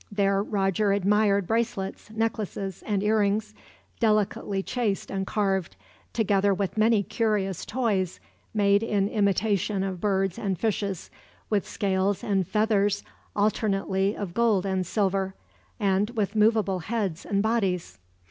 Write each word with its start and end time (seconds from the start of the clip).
There 0.11 0.41
Roger 0.41 0.93
admired 0.93 1.45
bracelets, 1.45 2.09
necklaces 2.09 2.81
and 2.87 3.03
earrings, 3.03 3.53
delicately 3.99 4.63
chased 4.63 5.11
and 5.11 5.27
carved, 5.27 5.75
together 6.11 6.55
with 6.55 6.75
many 6.75 7.03
curious 7.03 7.67
toys 7.67 8.19
made 8.51 8.81
in 8.81 9.07
imitation 9.07 9.83
of 9.83 10.01
birds 10.01 10.39
and 10.39 10.57
fishes, 10.57 11.11
with 11.51 11.67
scales 11.69 12.23
and 12.23 12.47
feathers 12.47 13.03
alternately 13.35 14.17
of 14.17 14.33
gold 14.33 14.65
and 14.65 14.87
silver, 14.87 15.35
and 15.79 16.09
with 16.09 16.35
movable 16.35 16.79
heads 16.79 17.23
and 17.23 17.43
bodies. 17.43 17.99